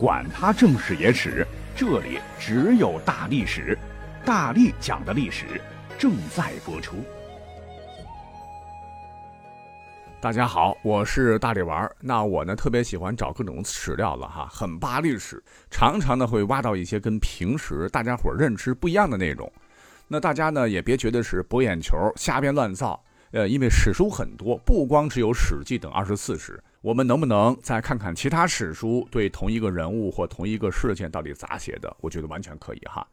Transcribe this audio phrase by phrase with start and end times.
[0.00, 3.78] 管他正史野史，这里只有大历史，
[4.24, 5.60] 大力讲的历史
[5.98, 7.04] 正在播出。
[10.18, 11.86] 大家好，我是大力丸。
[12.00, 19.52] 那我呢特别喜欢找各种史料了哈，很扒历史，常常呢会挖到一些跟平时大家伙认知不一样的内容。
[20.08, 22.98] 那大家呢也别觉得是博眼球、瞎编乱造，
[23.32, 26.58] 呃，因为史书很多，不光只有《史记》等二十四史。
[26.82, 31.94] 我们能不能再看看其他史书对同一个人物或同一个事件到底咋写的？
[32.00, 33.06] 我觉得完全可以哈。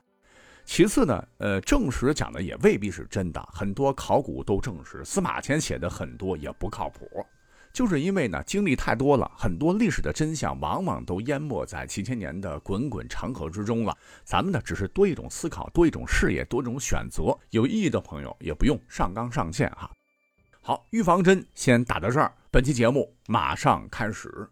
[0.63, 7.25] 其次呢，呃，正史讲的也未必是真的，很多考古都证实司马迁写的很多也不靠谱。
[7.73, 13.95] 就是因为呢经历太多了，很多历史的真相往往都淹没在几千年的滚滚长河之中了。
[14.23, 17.37] 咱们呢只是多一种思考，多一种视野，多一种选择。
[17.49, 19.91] 有意义的朋友也不用上纲上线哈。
[20.61, 22.33] 好，预防针先打到这儿。
[22.57, 24.49] 本期节目马上开始。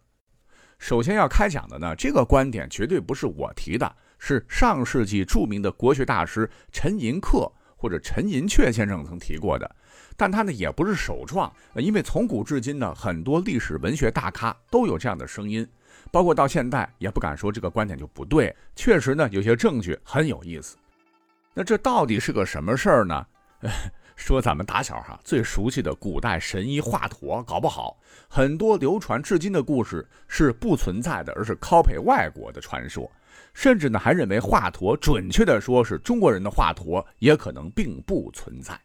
[0.78, 9.76] 首先要开讲的呢，这个观点绝对不是我提的，是上世纪著名的国学大师陈寅恪或者陈寅恪先生曾提过的。
[10.16, 15.68] 但他呢也不是首创，因为从古至今呢，很多历史文学大咖都有这样的声音，
[16.12, 18.56] 包括到现在也不敢说这个观点就不对。
[18.76, 20.78] 确实呢，有些证据很有意思。
[21.56, 23.26] 那这到底是个什么事儿呢？
[24.16, 33.12] 说咱们打小哈最熟悉的古代神医华佗，搞不好很多流传至今的故事是不存在的，而是 copy 外国的传说，
[33.54, 38.80] 甚至呢还认为华佗准确的说是中国人的华佗，也可能并不存在。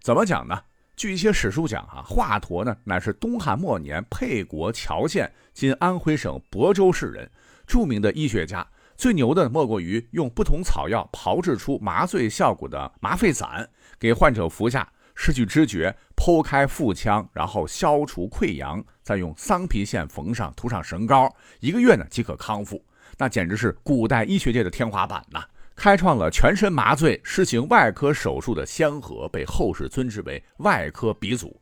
[0.00, 0.60] 怎么讲呢？
[0.96, 7.30] 据一些史书讲哈，华佗呢乃是东汉末年沛国谯县（今安徽省亳州市人），
[7.68, 8.66] 著名的医学家。
[8.98, 22.84] 最牛的莫过于用不同草药炮制出麻醉效果的麻沸散，给患者服下，失去知觉，剖开腹腔，然后消除溃疡，再用桑皮线缝上，涂上神膏，一个月呢即可康复。
[23.16, 25.44] 那简直是古代医学界的天花板呐！
[25.76, 31.60] 开创了全身麻醉、施行外科手术的先河，被后世尊之为外科鼻祖。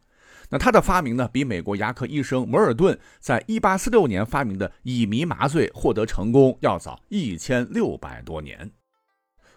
[0.49, 8.71] 那他的发明呢，比美国牙科医生摩尔顿在1846年发明的乙醚麻醉获得成功要早一千六百多年。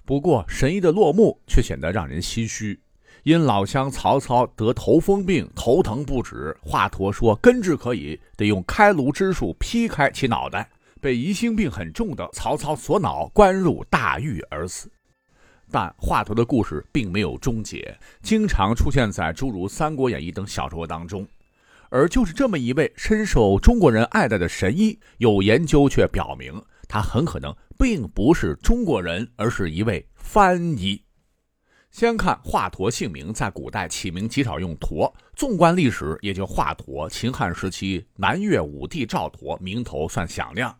[0.06, 2.80] 不过，神医的落幕却显得让人唏嘘。
[3.24, 10.70] 因老乡曹操得头风病，头疼不止，华佗说根治可以，得用开颅之术劈开其脑袋。
[11.02, 14.90] 被疑心病很重的曹操锁脑，关入大狱而死。
[15.72, 21.28] 但华佗的故事并没有终结，经常出现在诸如《三国演义》等小说当中。
[21.90, 31.04] 而就是这么一位深受中国人爱戴的神医，有研究却表明，他很可能并不是中国人，而是一位翻译。
[31.90, 35.12] 先看华佗姓名，在古代起名极少用“佗”。
[35.36, 37.10] 纵观历史，也就华佗。
[37.10, 40.78] 秦汉时期，南越武帝赵佗名头算响亮。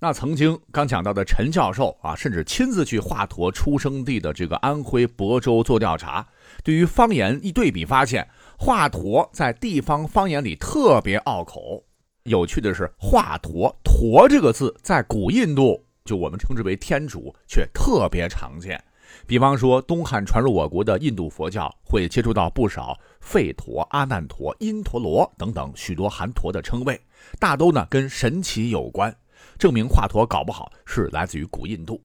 [0.00, 6.26] 那曾经刚讲到的陈教授啊，甚至亲自去华佗出生地的这个安徽亳州做调查，
[6.62, 8.28] 对于方言一对比，发现
[8.58, 11.84] 华佗在地方方言里特别拗口。
[12.24, 18.82] 有趣的是，华佗“佗”这个字在古印度，就我们称之为天主，却特别常见。
[19.26, 27.00] 比方说，东汉传入我国的印度佛教会接触到不少吠陀、阿难陀、因陀罗等等许多含“陀”的称谓，
[27.38, 29.14] 大都呢跟神奇有关。
[29.58, 32.00] 证明华佗搞不好是来自于古印度，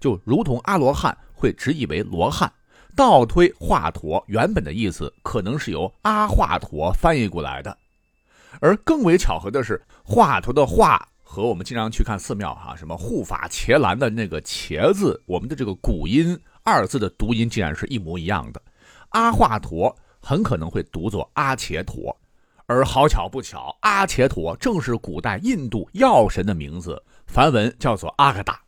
[0.00, 2.52] 就如同阿罗汉会直译为罗汉，
[2.94, 7.76] 倒推华佗原本的意思可能是由阿华佗翻译过来的。
[8.60, 18.60] 而更为巧合的是，华佗的“华”和我们经常去看寺庙哈，什么护法伽蓝的那个“伽”字，我们的这个古音二字的读音竟然是一模一样的。
[19.08, 22.14] 阿华佗很可能会读作阿茄陀。
[22.66, 28.60] 而好巧不巧，阿且陀正是古代印度药神的名字，梵文叫做阿格达。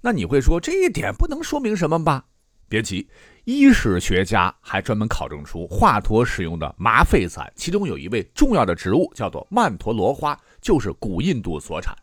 [0.00, 2.24] 那你会说这一点不能说明什么吧？
[2.68, 3.08] 别急，
[3.44, 11.94] 医史学家还专门考证出华佗使用的麻沸散，其中有一味重要的植物叫做曼陀罗花，就是古印度所产。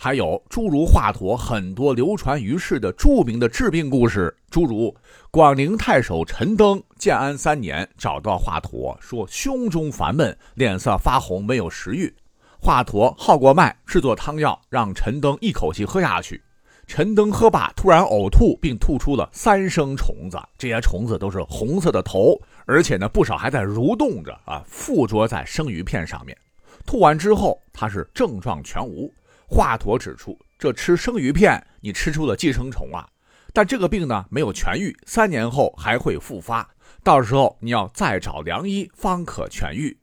[0.00, 4.94] 还有诸如华佗很多流传于世的著名的治病故事，诸如
[5.28, 12.14] 广陵太守陈登建安三年找到华佗，说胸中烦闷，脸色发红，没有食欲。
[12.60, 16.40] 华佗号过脉，制作汤药，让陈登一口气喝下去。
[16.86, 26.38] 陈登喝罢，突然呕吐，并吐出了三生虫子，这些虫子都是红色的头，而且呢不少还在蠕动着啊，附着在生鱼片上面。
[26.86, 29.12] 吐完之后，他是症状全无。
[29.50, 33.08] 华佗指出，这吃生鱼片，你吃出了寄生虫啊！
[33.54, 36.68] 但这个病呢，没有痊愈，三年后还会复发，
[37.02, 39.98] 到时候你要再找良医方可痊愈。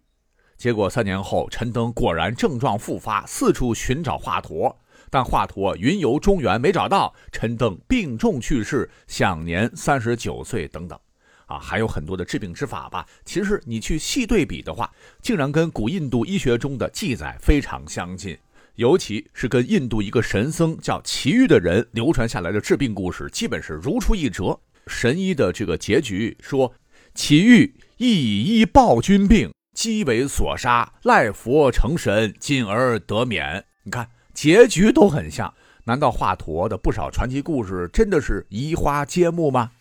[0.58, 4.76] 结果三年后，陈登果然症状复发，四处寻找华佗，
[5.12, 11.00] 但华佗云游中原没找到，陈登病重去世，享年三十九岁等等。
[11.46, 13.06] 啊，还有很多的治病之法吧。
[13.24, 18.36] 其实你去细对比的话，竟然跟古印度医学中的记载非常相近，
[18.76, 24.60] 尤其是跟印度一个神僧叫奇遇的人流传下来的治病故事，基本是如出一辙。
[24.88, 26.74] 神医的这个结局说，
[27.14, 33.66] 奇遇亦以医暴君病，积为所杀，赖佛成神，进而得免。
[33.84, 35.54] 你看结局都很像，
[35.86, 39.72] 难道华佗的不少传奇故事真的是移花接木吗？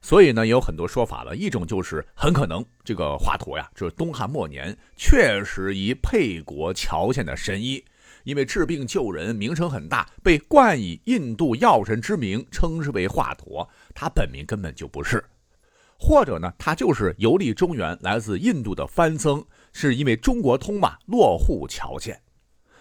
[0.00, 1.34] 所以呢，有很多说法了。
[1.34, 7.84] 一种就是很可能这个华佗呀，就是东汉末年确实一沛国谯县的神医，
[8.26, 13.64] 因为治病救人名声很大，被冠以印度药神之名，称之为华佗。
[13.94, 15.24] 他本名根本就不是，
[15.96, 22.20] 或者呢，他就是游历中原来自印度的番僧，是因为中国通嘛，落户谯县。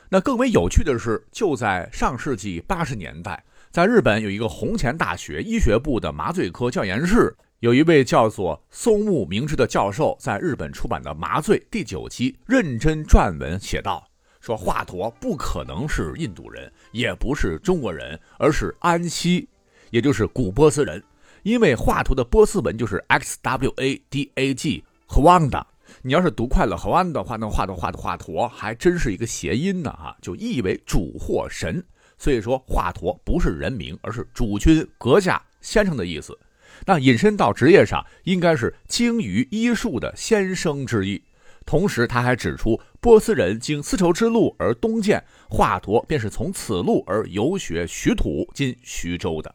[0.10, 3.46] 那更为有趣的是，就在上世纪八十年代。
[3.70, 14.08] 在日本有一个弘前大学医学部的麻醉科教研室，有一位叫做松木明治的教授，在日本出版的《麻醉》第九期认真撰文写道
[14.46, 19.50] ：“说华佗不可能是印度人，也不是中国人，而是安息，
[19.90, 21.02] 也就是古波斯人。
[21.42, 25.66] 因为华佗的波斯文就是 X W A D A G 和旺达。
[26.04, 31.84] 你要是读快了和旺的话，那华佗华佗华佗还真是一个谐音呢啊，就意为主或神。”
[32.20, 36.38] 所以说，华佗不是人名，而是主君、阁下、先生的意思。
[36.86, 41.24] 那引申到职业上，应该是精于医术的先生之意。
[41.66, 49.54] 同时，他还指出，波斯人经丝绸之路而东渐，华佗便是从此路而游学徐土（今徐州）的。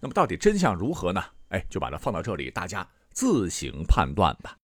[0.00, 1.22] 那么，到底真相如何呢？
[1.48, 4.56] 哎，就把它放到这里，大家自行判断吧。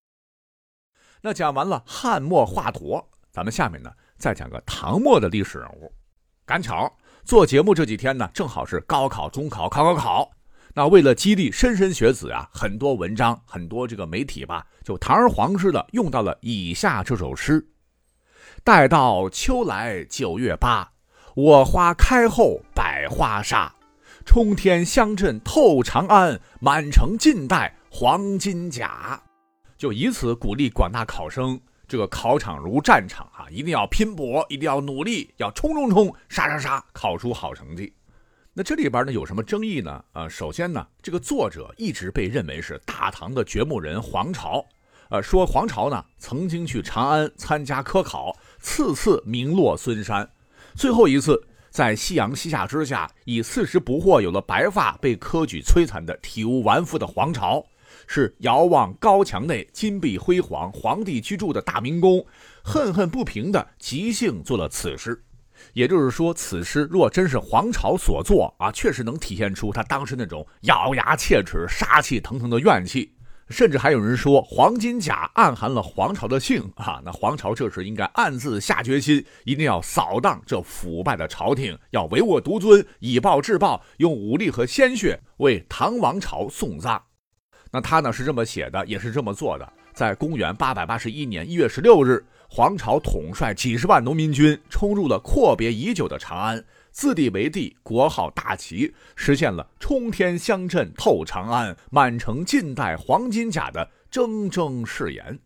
[1.20, 5.92] 那讲完了汉末华佗，咱们下面呢，再讲个唐末的历史人物。
[6.46, 6.96] 赶巧。
[7.22, 10.30] 做节目这几天呢，正好是高考、中考、考考考。
[10.74, 17.66] 那为了激励莘莘学子啊，很多文章、很多这个媒体吧，就堂而皇之的用到了以下这首诗
[18.62, 20.92] ：“待到秋来九月八，
[21.34, 23.74] 我花开后百花杀。
[24.24, 29.20] 冲天香阵透长安，满城尽带黄金甲。”
[29.76, 31.60] 就以此鼓励广大考生。
[31.88, 37.92] 这个考场如战场啊，一定要拼搏，一定要努力，要冲冲冲，杀杀杀，考出好成绩。
[38.60, 40.04] 那这里边呢有什么争议呢？
[40.12, 44.62] 呃，首先呢，这个作者一直被认为是大唐的掘墓人黄巢，
[45.08, 50.30] 呃，说黄巢呢曾经去长安参加科考，次次名落孙山，
[50.74, 57.64] 最后一次在夕阳西下之下，以四十不惑有了白发，被科举摧残的体无完肤的黄巢。
[58.06, 62.22] 是遥望高墙内金碧辉煌皇帝居住的大明宫，
[62.62, 65.24] 恨恨不平的即兴做了此诗。
[65.72, 73.14] 也就是说，此诗若真是黄巢所作啊，确实能体现出他当时那种咬牙切齿、杀气腾腾的怨气。
[73.48, 77.02] 甚至还有人说，黄金甲暗含了黄巢的姓啊。
[77.04, 87.02] 那黄巢这时应该暗自下决心，一定要扫荡这腐败的朝廷，要唯我独尊，以暴制暴，用武力和鲜血为唐王朝送葬。
[87.72, 89.72] 那他呢是这么写的，也是这么做的。
[89.92, 105.38] 在公元八百八十一年一月十六日，黄巢统帅几十万农民军冲入了阔别已久的长安，自立为帝，国号大齐，实现了冲天香阵透长安，满城尽带黄金甲的铮铮誓言。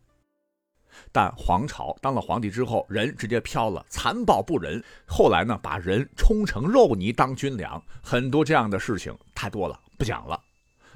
[1.10, 4.82] 但黄巢当了皇帝之后，人直接飘了，残暴不仁。
[5.06, 10.40] 后来呢，把人冲成肉泥当军粮，很多这样的事情太多了，不讲了。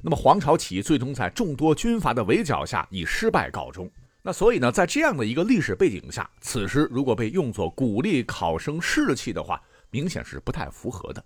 [0.02, 3.90] 那么黄巢起义最终在众多军阀的围剿下以失败告终。
[4.23, 11.25] 那所以呢，在这样的一个历史背景下，此诗如果被用作鼓励考生士气的话，明显是不太符合的。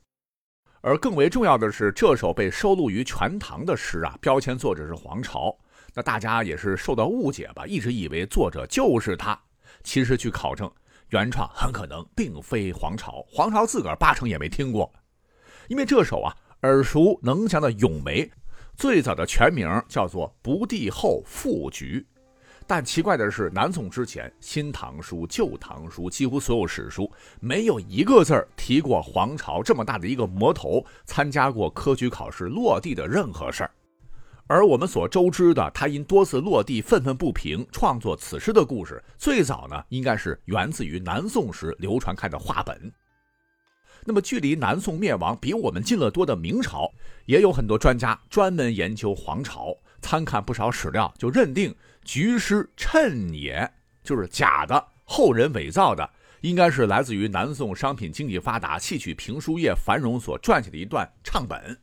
[0.82, 5.56] 而更为重要的是，这首被收录于《全唐》的诗啊，标签作者是黄巢。
[5.94, 9.38] 那大家也是受到误解吧，一直以为作者就是他。
[9.82, 10.70] 其实据考证，
[11.10, 14.92] 原创很可能并非黄巢，黄巢自个儿八成也没听过。
[15.68, 18.24] 因为这首啊耳熟能详的《咏梅》。
[18.76, 22.04] 最早的全名叫做《不第后赋局》，
[22.66, 33.70] 但奇怪的是，南宋之前，《新唐书》《旧唐书》几乎所有史书没有一个字儿提过黄巢这么大的一个魔头参加过科举考试落地的任何事儿。
[34.48, 42.92] 而我们所周知的他因多次落地愤愤不平创作此诗的故事，最早呢应该是源自于南宋时流传开的话本。
[44.04, 46.92] 那么，距离南宋灭亡比我们近了多的明朝，
[47.26, 53.70] 也有很多专家专门研究黄巢，参看不少史料，就认定菊诗谶也，
[54.02, 61.78] 就是假的，后人伪造的，应该是来自于南宋商品经济发达、戏曲评书业繁荣所撰写的一段唱本。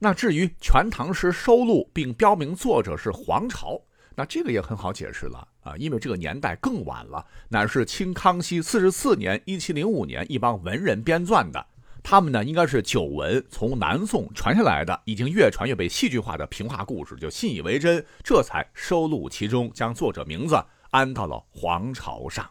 [0.00, 3.80] 那至于《全唐诗》收录并标明作者是黄巢，
[4.16, 11.66] 那这个也很好解释了啊，因为这个年代更晚了，乃是清康熙四十四年（一七零五年）一帮文人编撰的。
[12.02, 22.48] 他们呢，应该是久闻从南宋传下来的，已经越传越被戏剧化的平话故事，就信以为真，这才收录其中，将作者名字安到了皇朝上。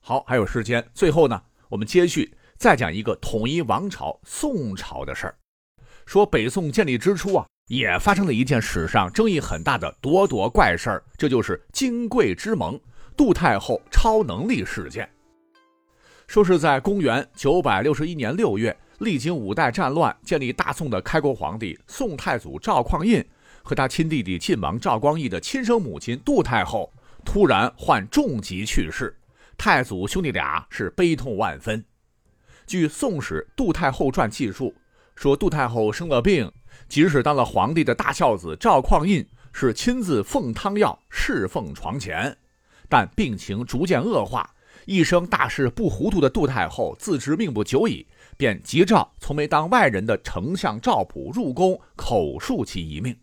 [0.00, 5.36] 好，还有时间，最后呢，我们接续再讲一个统一王朝宋朝的事儿。
[6.06, 12.78] 说北宋建立之初啊，也发生了一件史上争议很大的咄咄怪事儿，这就是金贵之盟，
[13.16, 15.08] 杜太后超能力事件。
[16.26, 23.24] 说是在公元九百六十一年六月，历经五代战乱，建立大宋的开国皇帝宋太祖赵匡胤
[23.62, 26.92] 和他亲弟弟晋王赵光义的亲生母亲杜太后
[27.24, 29.16] 突然患重疾去世。
[29.56, 31.82] 太祖兄弟俩是悲痛万分。
[32.66, 34.74] 据《宋史·杜太后传》记述，
[35.14, 36.50] 说杜太后生了病，
[36.88, 42.36] 即使当了皇帝的大孝子赵匡胤是亲自奉汤药侍奉床前，
[42.88, 44.48] 但病情逐渐恶化。
[44.86, 53.16] 一生大事不糊涂的杜太后自知命不久矣，便急召从没当外人的丞相赵普入宫口述其遗命。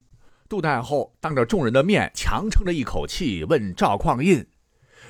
[0.50, 4.48] 杜太后当着众人的面强撑着一口气问赵匡胤。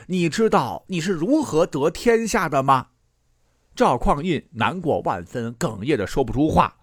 [0.08, 2.88] 你知道你是如何得天下的吗？
[3.74, 6.76] 赵匡胤难过万分，哽咽的说不出话。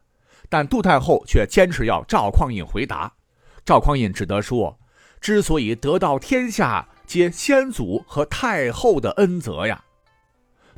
[0.48, 3.12] 但杜太后却坚持要赵匡胤回答。
[3.64, 4.78] 赵匡胤只得说
[5.20, 9.84] ：“之所以得到天下，皆先祖和太后的恩泽呀。”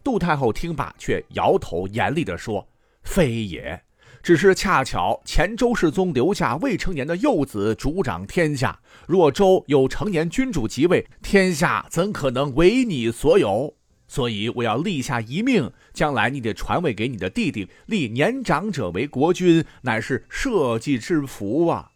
[0.03, 2.67] 杜太后听罢，却摇头，严厉地说
[3.05, 3.81] ：“非也。”
[4.23, 13.75] 只是恰巧前周世宗留下未成年的幼子主掌天下，若周有成年君主即位，天下怎可能为你所有？
[14.11, 21.93] 所以我要立下遗命，将来你得传位给你的弟弟，立年长者为国君，乃是社稷之福啊！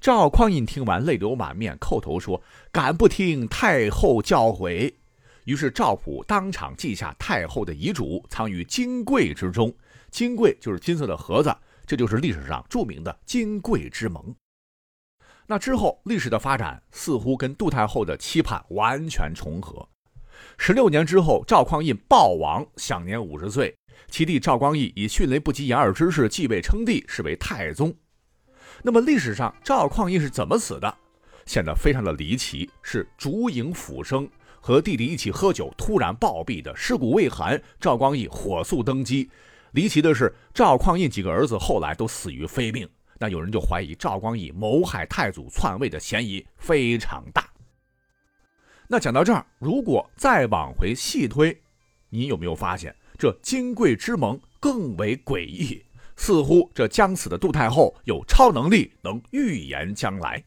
[0.00, 4.94] 赵匡胤听完，泪流满面，叩头说：“敢不听太后教诲？”
[5.44, 9.70] 于是赵普当场记下太后的遗嘱，藏于金柜之中。
[10.10, 14.34] 金柜就是金色的盒子，这就是历史上著名的金柜之盟。
[15.46, 19.86] 那之后，历史的发展似乎跟杜太后的期盼完全重合。
[20.58, 23.74] 十六年之后，赵匡胤暴亡，享年五十岁，
[24.08, 27.94] 其弟赵光义以迅雷不及掩耳之势继位称帝，是为太宗。
[28.82, 30.92] 那么历史上赵匡胤是怎么死的？
[31.44, 34.28] 显得非常的离奇，是烛影斧声，
[34.60, 36.74] 和弟弟一起喝酒，突然暴毙的。
[36.74, 39.30] 尸骨未寒，赵光义火速登基。
[39.72, 42.88] 离奇的是，赵匡胤几个儿子后来都死于非命。
[43.18, 47.48] 那有人就怀疑赵光义谋害太祖篡位的嫌疑非常大。
[48.88, 51.60] 那讲到这儿，如果再往回细推，
[52.08, 55.84] 你有没有发现这金贵之盟更为诡异？
[56.16, 60.42] 似乎这将死的杜太后有超能力，能预言将来。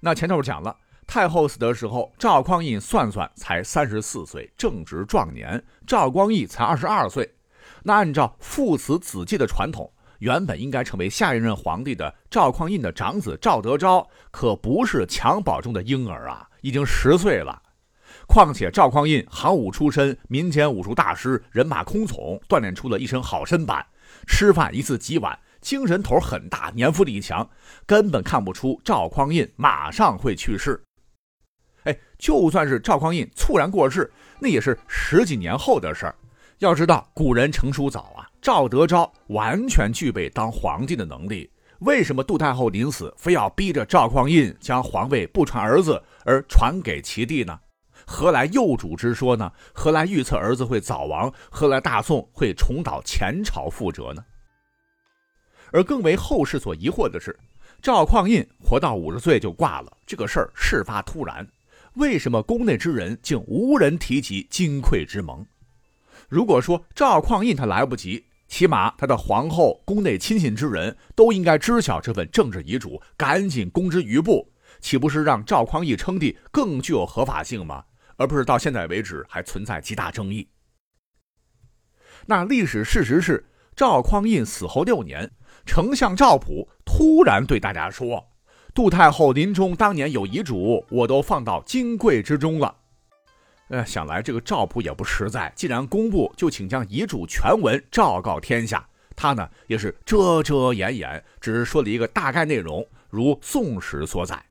[0.00, 0.76] 那前头讲了，
[1.06, 7.34] 太后死的时候，赵匡胤算算才三十四岁，正值壮年；赵光义才二十二岁。
[7.82, 17.62] 那按照父慈子继的传统，原本应该成为下一任皇帝的赵匡胤的长子赵德昭，可不是襁褓中的婴儿啊，已经十岁了。
[18.26, 23.84] 况且赵匡胤行武出身，民间武术大师，人马空总，锻炼出了一身好身板，
[24.26, 27.48] 吃饭一次几碗，精神头很大，年富力强，
[27.86, 30.82] 根本看不出赵匡胤马上会去世。
[31.84, 34.10] 哎，就算是赵匡胤猝然过世，
[34.40, 36.14] 那也是十几年后的事儿。
[36.58, 41.48] 要知道，古人成书早啊，赵德昭完全具备当皇帝的能力。
[41.80, 47.56] 为什么杜太后临死非要逼着赵匡胤将皇位不传儿子，而传给其弟呢？
[48.04, 49.52] 何来幼主之说呢？
[49.72, 51.32] 何来预测儿子会早亡？
[51.48, 54.24] 何来大宋会重蹈前朝覆辙呢？
[55.70, 57.38] 而更为后世所疑惑的是，
[57.80, 61.46] 赵匡胤活到五十岁就挂了，这个事儿事发突然，
[61.94, 65.46] 为什么宫内之人竟无人提及金匮之盟？
[66.28, 77.84] 如果说赵匡胤他来不及，起码他的皇后、宫内亲信之人都应该知晓这份政治遗嘱，赶紧公之于部，岂不是让赵匡胤称帝更具有合法性吗？
[78.16, 80.48] 而不是到现在为止还存在极大争议。
[82.26, 85.30] 那历史事实是，赵匡胤死后六年，
[85.64, 88.28] 丞相赵普突然对大家说
[88.74, 92.77] ：“杜太后临终当年有遗嘱，我都放到金柜之中了。”
[93.68, 98.86] 呃，想来这个赵普也不实在，既然公布，就请将遗嘱全文昭告天下。
[99.14, 104.42] 他呢也是遮遮掩掩，只是说了一个大概内容，如《宋史》所载。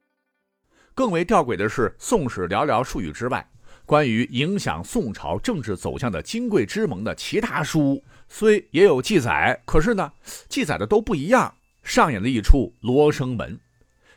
[0.93, 3.49] 更为吊诡的是，《宋史》寥寥数语之外，
[3.85, 10.11] 关于影响宋朝政治走向的金贵之盟的其他书，虽也有记载，可是呢，
[10.49, 11.55] 记载的都不一样。
[11.81, 13.55] 上演了一出《罗生门》。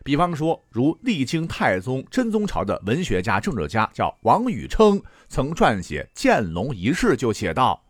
[0.02, 7.82] 比方说，如历经太宗、真宗朝的文学家、政治家叫王禹偁，曾撰写《建隆遗事》，就写道：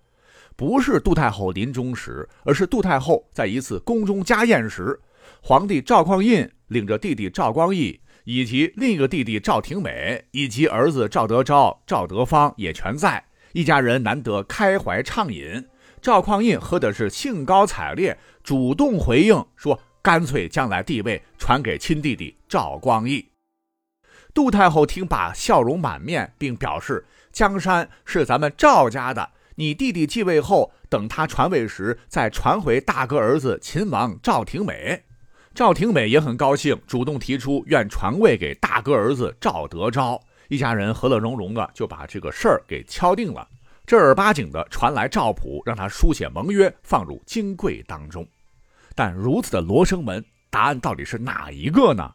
[0.57, 4.99] 不是杜太后临终时，而是杜太后在一次宫中家宴时，
[5.41, 15.65] 皇帝赵匡胤领着弟弟赵光义，以及另一个弟弟赵廷美，以及儿子赵德昭、赵德芳也全在，一家人难得开怀畅饮。
[16.03, 19.79] 赵匡胤喝的是兴高采烈，主动回应说。
[20.03, 23.29] 干脆将来帝位传给亲弟弟赵光义。
[24.33, 35.03] 杜太后听罢，笑容满面，并表示：“江山是咱们赵家的，你弟弟继位后，等他传位时，再传回大哥儿子秦王赵廷美。”
[35.53, 40.21] 赵廷美也很高兴，主动提出愿传位给大哥儿子赵德昭。
[40.49, 43.47] 一家人和乐融融的就把这个事儿给敲定了，
[43.85, 48.25] 正儿八经的传来赵普，让他书写盟约，放入金柜当中。
[48.95, 52.13] 但如此的罗生门，答案到底是哪一个呢？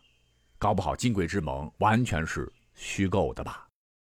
[0.58, 3.65] 搞不好金贵之盟完全是虚构的吧。